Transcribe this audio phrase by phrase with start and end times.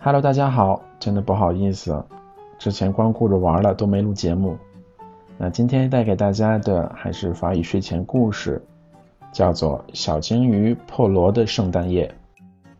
[0.00, 2.04] Hello，大家好，真的不好意思，
[2.58, 4.58] 之前光顾着玩了，都没录节目。
[5.38, 8.60] 那今天带给大家的还是法语睡前故事，
[9.30, 12.12] 叫做《小金鱼破罗的圣诞夜》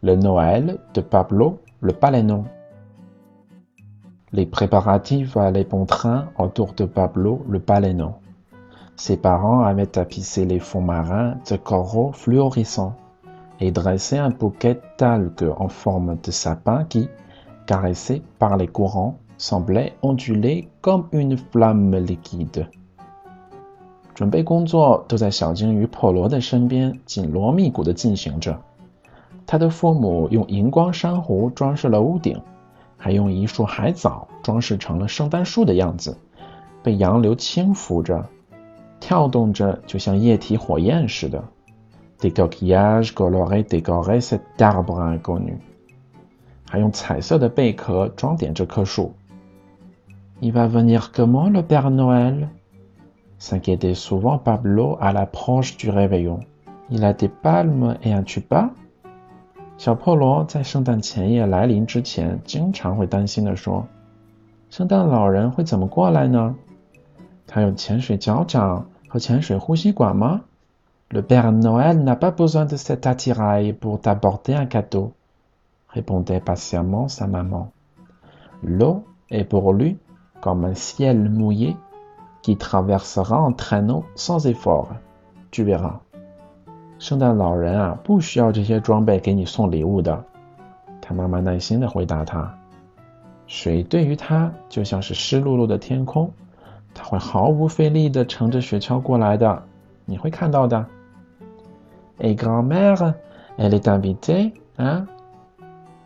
[0.04, 2.44] （Le Noël de Pablo le Baleno。
[4.32, 8.14] Les préparatifs allaient bon train autour de Pablo le Baleno.
[8.95, 12.95] Ses parents avaient tapissé les fonds marins de coraux fluorescents
[13.61, 17.09] et dressé un bouquet d'algues en forme de sapin qui,
[17.65, 22.67] caressé par les courants, semblait onduler comme une flamme liquide.
[24.13, 28.59] 准备工作都在小鲸鱼破罗的身边紧锣密鼓地进行着。
[29.47, 32.41] 他的父母用荧光珊瑚装饰了屋顶，
[32.97, 36.17] 还用一束海藻装饰成了圣诞树的样子，
[36.83, 38.27] 被洋流轻拂着。
[39.04, 41.44] 跳动着，就像液体火焰似的。
[42.18, 45.58] Des coquillages colorés décoraient cet arbre inconnu。
[46.66, 49.12] 还用彩色的贝壳装点这棵树。
[50.40, 52.48] Il va venir comment le Père Noël?
[53.38, 56.40] S'inquiétait souvent Pablo à l'approche du réveillon.
[56.88, 58.70] Il a des palmes et un tuba.
[59.76, 63.86] 小破罗在圣诞前夜来临之前，经常会担心的说
[64.70, 66.54] ：“圣诞老人会怎么过来呢？
[67.46, 68.86] 他有潜水脚掌。”
[71.11, 75.13] Le Père Noël n'a pas besoin de cet attirail pour t'apporter un cadeau,
[75.87, 77.71] répondait patiemment sa maman.
[78.61, 79.97] L'eau est pour lui
[80.41, 81.75] comme un ciel mouillé
[82.43, 84.89] qui traversera en traîneau sans effort.
[85.51, 85.99] Tu verras.
[86.99, 90.25] 圣诞老人啊，不需要这些装备给你送礼物的。
[91.01, 92.53] 他妈妈耐心的回答他：“
[93.47, 96.31] 水对于他就像是湿漉漉的天空。”
[96.94, 99.62] 他会毫无费力的乘着雪橇过来的，
[100.04, 100.86] 你会看到的。
[102.18, 103.14] Et grand-mère,
[103.58, 105.08] elle est invitée, 啊？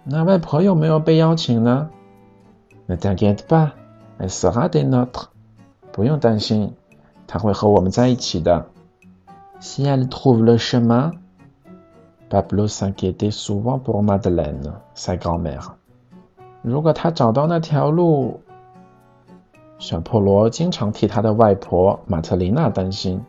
[0.05, 1.91] 那外婆有没有被邀请呢
[2.87, 3.73] ？Ne t'inquiète pas,
[4.19, 5.27] elle sera des nôtres。
[5.93, 6.73] 不用担心，
[7.27, 8.67] 她会和我们在一起的。
[9.61, 11.13] Si elle trouve le chemin,
[12.31, 15.73] Pablo s'inquiétait souvent pour Madeleine, sa grand-mère。
[16.63, 18.41] 如果她找到那条路。
[19.79, 23.21] 小破罗经常替他的外婆马特琳娜担心。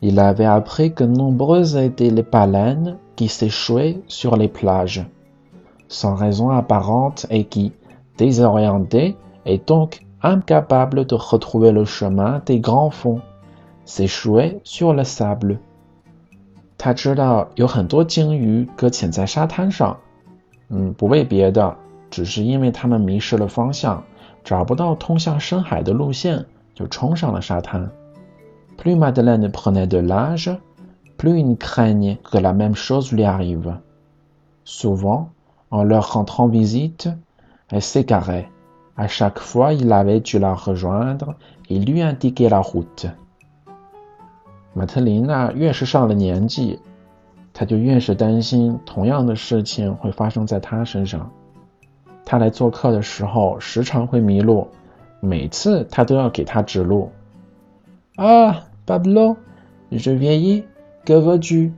[0.00, 5.04] Il avait appris que nombreuses étaient les baleines qui s'échouaient sur les plages,
[5.88, 7.72] sans raison apparente et qui,
[8.16, 13.20] désorientées et donc incapables de retrouver le chemin des grands fonds,
[13.84, 15.58] s'échouaient sur le sable.
[16.78, 19.98] 他知道有很多鲸鱼搁浅在沙滩上，
[20.70, 21.76] 嗯，不为别的，
[22.08, 24.02] 只是因为它们迷失了方向。
[24.42, 27.90] 找不到通向深海的路线，就冲上了沙滩。
[28.76, 30.50] Plus Madeleine prenait de l'âge,
[31.18, 33.76] plus il craignait que la même chose lui arrive.
[34.64, 35.28] Souvent,
[35.68, 37.08] en leur rentrant visite,
[37.68, 38.48] elle s'égarait.
[38.96, 41.34] À chaque fois, il avait dû la rejoindre
[41.68, 43.10] et lui indiquer la route.
[44.72, 46.78] 马特琳娜越是上了年纪，
[47.52, 51.30] 她就越是担心同样的事情会发生在她身上。
[52.24, 54.68] 他来做客的时候，时常会迷路，
[55.20, 57.10] 每次他都要给他指路。
[58.16, 59.36] Ah, Pablo,
[59.90, 60.64] je vieillis,
[61.04, 61.72] que veux-tu?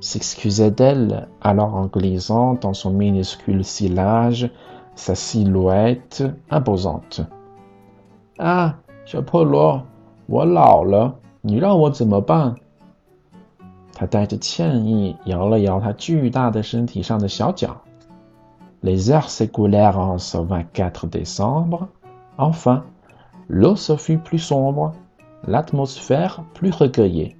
[0.00, 4.48] s'excusait-elle alors en glissant dans son minuscule silage
[4.94, 7.26] sa silhouette imposante.
[8.36, 8.74] Ah,
[9.04, 9.82] 小破罗，
[10.26, 12.54] 我老了，你让我怎么办？
[13.92, 17.82] 他带着歉意摇了摇他巨大的身体上的小脚。
[18.81, 21.87] Les heures s'écoulèrent en ce 24 décembre.
[22.37, 22.83] Enfin,
[23.47, 24.93] l'eau se fut plus sombre,
[25.47, 27.35] l'atmosphère plus recueillie.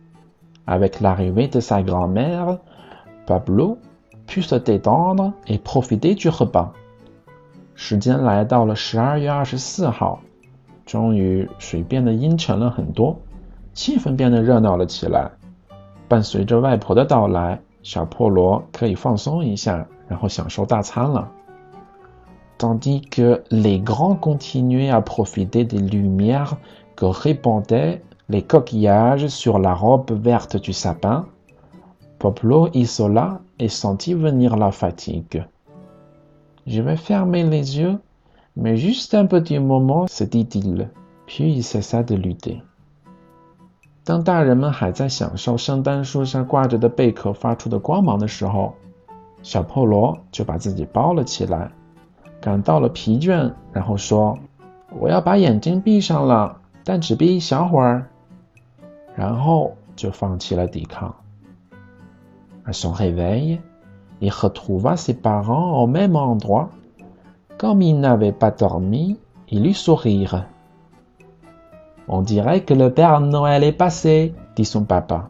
[0.66, 2.60] Avec l'arrivée de sa grand-mère,
[3.26, 3.78] Pablo
[4.28, 6.72] put se détendre et profiter du repas.
[7.76, 10.22] 时间来到了十二月二十四号，
[10.86, 13.20] 终于水变得阴沉了很多，
[13.74, 15.32] 气氛变得热闹了起来。
[16.08, 19.88] 伴随着外婆的到来， 小破罗可以放松一下。
[20.08, 21.32] 然后享受大餐了。
[22.60, 26.58] tandis que les grands continuaient à profiter des lumières
[26.96, 31.26] que répandaient les coquillages sur la robe verte du sapin,
[32.20, 35.46] Pablo isola et sentit venir la fatigue.
[36.66, 38.00] Je vais fermer les yeux,
[38.56, 40.90] mais juste un petit moment, se dit-il,
[41.26, 42.62] puis il cessa de lutter.
[44.09, 48.73] 当大人们还在享受圣诞树上挂着的贝壳发出的光芒的时候，
[49.43, 51.71] 小破罗就把自己包了起来，
[52.41, 54.39] 感到了疲倦，然后说
[54.99, 58.07] ：“我要把眼睛闭上了，但只闭一小会儿。”
[59.15, 61.15] 然后就放弃了抵抗。
[62.65, 63.59] À son réveil,
[64.21, 66.69] il retrouva ses parents au même endroit.
[67.59, 69.19] Comme il n'avait pas dormi,
[69.51, 70.45] il eut sourire.
[72.08, 75.30] On dirait que le Père Noël est passé, dit son papa.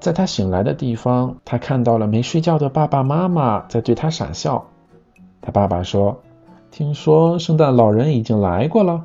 [0.00, 4.66] 在他醒来的地方，他看到了没睡觉的爸爸妈妈在对他傻笑。
[5.40, 6.16] 他爸爸说：“
[6.70, 9.04] 听说圣诞老人已经来过了。”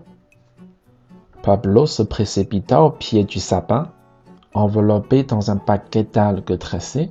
[1.41, 3.87] Pablo se précipita au pied du sapin,
[4.53, 7.09] enveloppé dans un paquet d'algues tressées.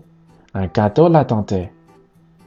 [0.53, 1.73] Un cadeau l'attendait.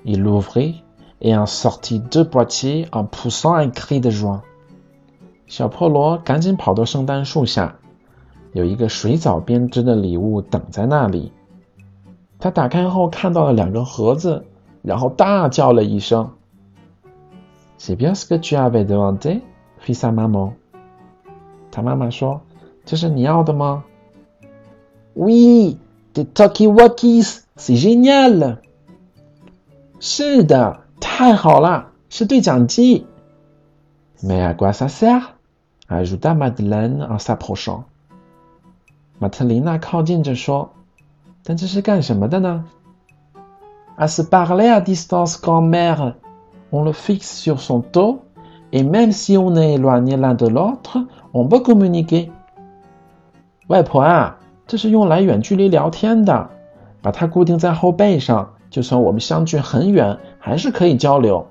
[0.05, 0.83] Il l'ouvrit
[1.19, 4.43] et en sortit deux boîtiers en poussant un cri de joie.
[5.48, 7.76] 小破罗赶紧跑到圣诞树下，
[8.52, 11.32] 有一个水藻编织的礼物等在那里。
[12.38, 14.44] 他打开后看到了两个盒子，
[14.82, 16.30] 然后大叫了一声
[17.80, 19.40] ：“C'est bien ce que tu avais demandé,
[19.84, 20.52] fit sa maman。”
[21.72, 22.42] 他妈妈说
[22.84, 23.84] ：“这是你要的吗
[25.16, 25.78] ？”“Oui,
[26.12, 28.58] des talkie-walkies, c'est génial。
[29.98, 33.06] ”“是的，太好了，是对讲机。
[34.22, 35.37] ”“Mais à quoi ça sert？”
[35.88, 37.84] Ajouta Madeleine en s'approchant。
[39.18, 40.70] 马特琳娜靠近着说
[41.42, 42.64] ：“但这是干什么的呢？”
[43.98, 46.14] À se parler à distance, grand-mère.
[46.70, 48.20] On le fixe sur son dos,
[48.70, 52.30] et même si on est éloigné l'un de l'autre, on peut communiquer.
[53.68, 54.36] 外婆啊，
[54.66, 56.50] 这是用来远距离聊天的。
[57.00, 61.46] 把它固定在后背上，就算我们相距很远，还是可以交流。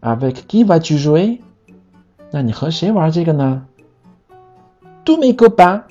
[0.00, 1.40] Avec qui vas-tu jouer？
[2.34, 3.66] 那你和谁玩这个呢
[5.04, 5.82] ？Tous mes copains,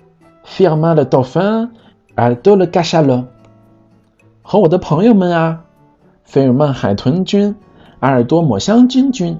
[0.44, 1.70] Firmin le dauphin,
[2.16, 3.26] Aldo le cachalot。
[4.42, 5.64] 和我的朋友们啊，
[6.24, 7.56] 费尔曼海豚君，
[8.00, 9.40] 阿尔多抹香鲸君。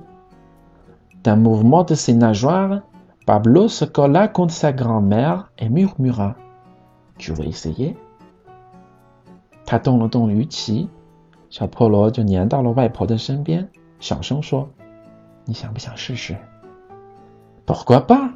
[1.24, 2.82] D'un mouvement de ses nageoires,
[3.26, 6.36] Pablo se colla contre sa grand-mère et murmura:
[7.18, 7.96] Tu veux essayer?
[9.66, 10.88] 他动了动鱼鳍，
[11.50, 13.68] 小破罗就粘到了外婆的身边，
[14.00, 14.70] 小声说
[15.46, 16.38] ：“你想不想试试
[17.67, 18.31] ？”“Pourquoi pas？”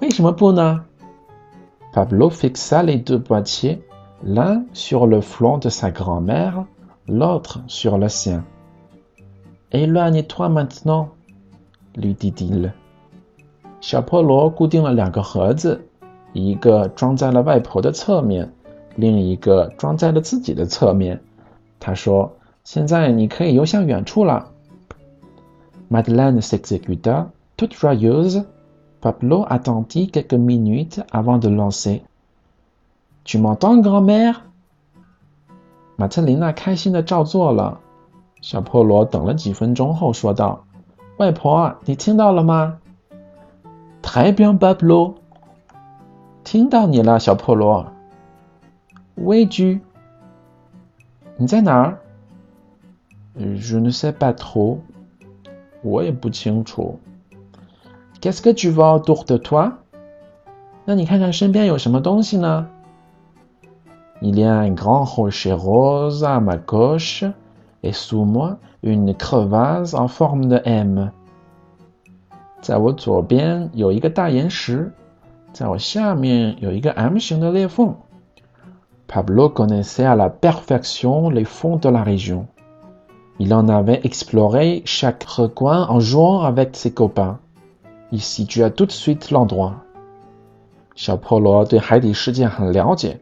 [0.00, 0.84] 为什么不呢？
[1.92, 3.78] Pablo fixa les deux boîtiers,
[4.22, 6.66] l'un sur le flanc de sa grand-mère,
[7.06, 8.44] l'autre sur le sien.
[9.70, 11.08] Éloigne-toi maintenant,
[11.94, 12.72] lui dit-il.
[13.80, 15.80] 小破罗固定了两个盒子，
[16.32, 18.52] 一个装在了外婆的侧面。
[18.96, 21.20] 另一个装在了自己的侧面。
[21.78, 24.50] 他说：“现在你可以游向远处了。”
[25.90, 27.26] Madeleine s'exécuta,
[27.60, 28.44] toute joyeuse.
[29.00, 32.02] Pablo attendit quelques minutes avant de lancer.
[33.24, 34.36] Tu m'entends, grand-mère?
[35.96, 37.80] 马特琳娜开心的照做了。
[38.40, 40.60] 小破罗等了几分钟后说道：“
[41.18, 42.78] 外婆，你听到了吗？”
[44.02, 45.14] Très bien, Pablo.
[46.44, 47.86] 听到你了，小破罗。
[49.14, 49.80] 位居？
[51.36, 51.98] 你在哪儿？
[53.36, 54.78] Je ne sais pas trop。
[55.82, 56.98] 我也不清楚。
[58.20, 59.78] Qu'est-ce que tu vois autour de toi？
[60.84, 62.66] 那你看看身边有什么东西呢？
[64.20, 67.24] Il y a un grand rocher rose à ma gauche
[67.82, 71.10] et sous moi une crevasse en forme de M。
[72.62, 74.92] 在我左边有一个大岩石，
[75.52, 77.94] 在我下面有一个 M 型的裂缝。
[79.06, 82.46] Pablo connaissait à la perfection les fonds de la région.
[83.38, 87.38] Il en avait exploré chaque recoin en jouant avec ses copains.
[88.11, 89.73] Il situa tout de suite l'endroit.
[90.95, 93.19] 小破罗对海底世界很了解，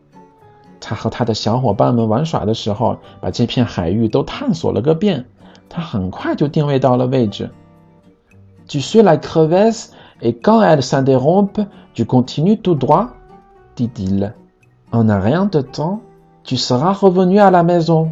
[0.81, 5.25] 他和他的小伙伴们玩耍的时候，把这片海域都探索了个遍。
[5.69, 7.51] 他很快就定位到了位置。
[8.67, 9.91] Tu suis la crevasse
[10.22, 13.10] et quand elle s'interrompt, tu continues tout droit,
[13.75, 14.34] dit-il.
[14.91, 16.00] En un rien de temps,
[16.43, 18.10] tu seras revenu à la maison。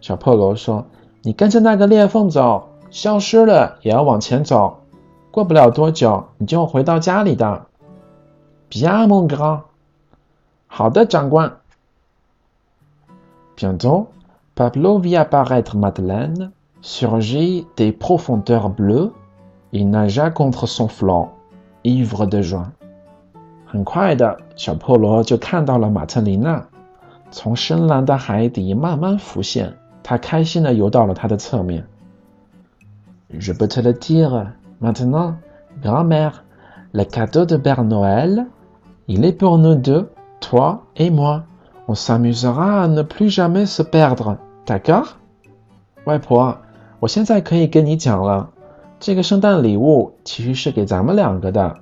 [0.00, 0.86] 小破罗说
[1.22, 4.78] ：“你跟着那个裂缝走，消失了也要往前走。
[5.36, 7.66] 过不了多久，你就回到家里的。”
[8.72, 9.64] Bien, mon grand。
[10.66, 11.58] 好的，长官。
[13.54, 14.06] Bientôt,
[14.54, 19.12] Pablo vit apparaître Madeleine, surgit des profondeurs bleues
[19.74, 21.28] et nagea contre son flanc,
[21.84, 22.70] ivre de joie.
[23.66, 26.66] 很快的，小破罗就看到了马特琳娜
[27.30, 31.86] 从深蓝的海底慢慢浮现，他开心的游到了她的侧面。
[33.38, 34.46] Je peux te le dire
[34.79, 35.35] maintenant,
[35.81, 36.43] grand-mère,
[36.93, 38.47] le cadeau de Père Noël,
[39.07, 40.09] il est pour nous deux,
[40.39, 41.43] toi et moi.
[41.87, 45.15] On s'amusera à ne plus jamais se perdre, d'accord?
[46.05, 46.57] 外婆，
[46.99, 48.49] 我现在可以跟你讲了，
[48.99, 51.77] 这个圣诞礼物其实是给咱们两个的。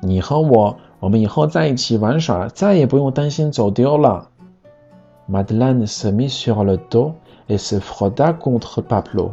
[0.00, 4.28] 你和我，我们以后在一起玩耍，再也不用担心走丢了。
[5.30, 7.12] Madeleine se mit sur le dos
[7.48, 9.32] et se frotta contre Pablo.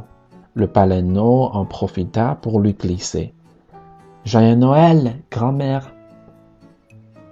[0.59, 3.35] Le baleino en profita pour lui glisser.
[4.25, 5.83] Joyeux Noël, grand-mère.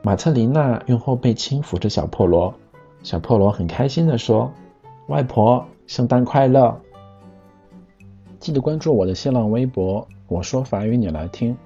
[0.03, 2.53] 马特琳娜用后背轻抚着小破罗，
[3.03, 4.53] 小破罗很开心地说
[5.09, 6.79] ：“外婆，圣诞快乐！”
[8.39, 11.57] 记得关注我的新浪微博，我说法语你来听，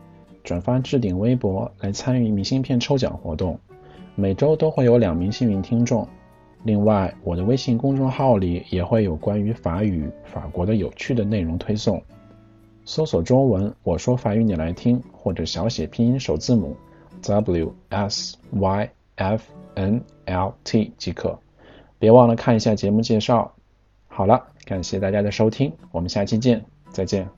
[0.45, 3.59] 转发置顶微博来参与明信片抽奖活动，
[4.15, 6.07] 每周都会有两名幸运听众。
[6.65, 12.03] 另外，我的微信公众号里也会有关于法语、法国的有趣的内容推送，
[12.85, 16.77] 搜索中文“我说法语你来听”或者小写拼音首字母
[17.23, 21.38] W S Y F N L T 即可。
[21.99, 23.53] 别忘了看一下节目介绍。
[24.07, 24.49] 好了。
[24.69, 27.38] 感谢大家的收听，我们下期见，再见。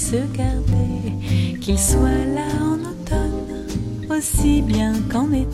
[0.00, 3.66] Puisse garder, qu'il soit là en automne
[4.10, 5.48] aussi bien qu'en été.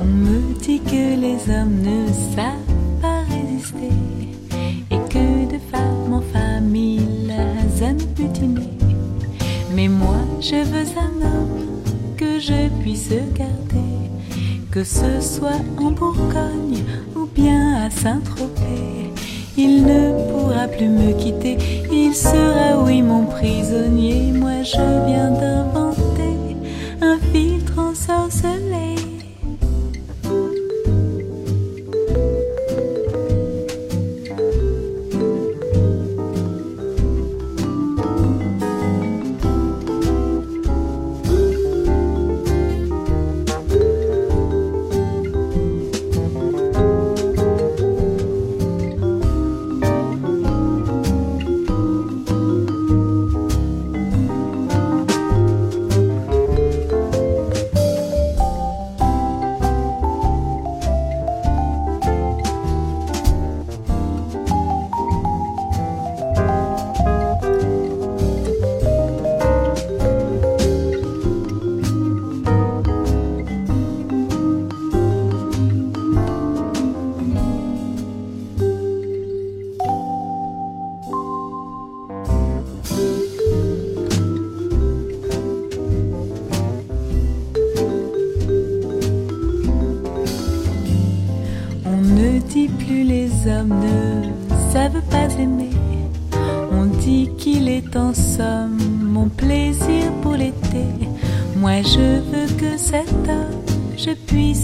[0.00, 2.74] On me dit que les hommes ne savent
[4.90, 6.22] et que de femme en
[7.26, 8.76] la aiment butiner.
[9.74, 11.64] Mais moi je veux un homme
[12.16, 13.53] que je puisse garder,
[14.84, 16.84] que ce soit en Bourgogne
[17.16, 19.10] ou bien à Saint-Tropez.
[19.56, 21.56] Il ne pourra plus me quitter,
[21.90, 24.30] il sera oui mon prisonnier.
[24.32, 25.53] Moi je viens d'inventer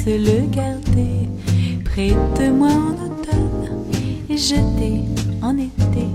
[0.03, 1.29] puisse le garder
[1.85, 3.87] près de moi en automne
[4.29, 5.05] et jeter
[5.43, 6.07] en été.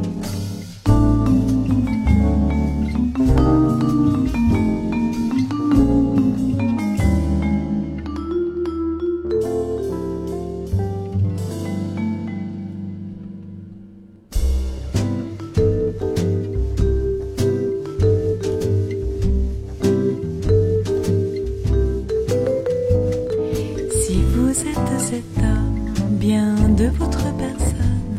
[24.63, 28.17] Vous cet homme, bien de votre personne.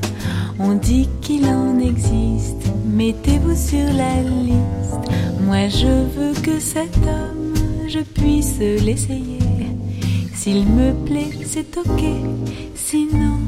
[0.58, 5.10] On dit qu'il en existe, mettez-vous sur la liste.
[5.40, 7.54] Moi je veux que cet homme,
[7.88, 9.38] je puisse l'essayer.
[10.34, 12.04] S'il me plaît, c'est ok,
[12.74, 13.38] sinon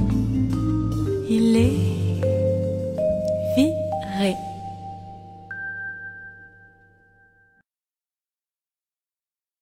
[1.29, 1.88] il est